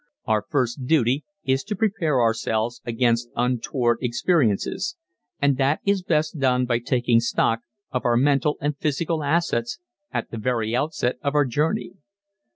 Our 0.25 0.47
first 0.49 0.87
duty 0.87 1.25
is 1.43 1.63
to 1.65 1.75
prepare 1.75 2.19
ourselves 2.19 2.81
against 2.87 3.29
untoward 3.35 3.99
experiences, 4.01 4.97
and 5.39 5.57
that 5.57 5.79
is 5.85 6.01
best 6.01 6.39
done 6.39 6.65
by 6.65 6.79
taking 6.79 7.19
stock 7.19 7.59
of 7.91 8.03
our 8.03 8.17
mental 8.17 8.57
and 8.61 8.75
physical 8.75 9.23
assets 9.23 9.77
at 10.11 10.31
the 10.31 10.39
very 10.39 10.75
outset 10.75 11.19
of 11.21 11.35
our 11.35 11.45
journey. 11.45 11.93